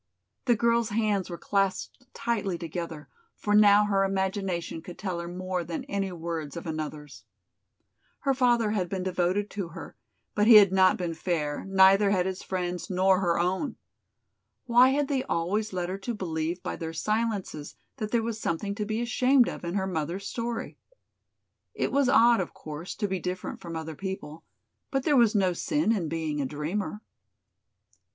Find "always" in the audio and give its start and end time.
15.25-15.71